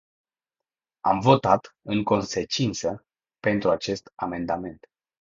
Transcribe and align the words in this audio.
Am 1.01 1.19
votat, 1.21 1.75
în 1.87 2.03
consecință, 2.03 3.05
pentru 3.39 3.69
acest 3.69 4.11
amendament. 4.15 4.85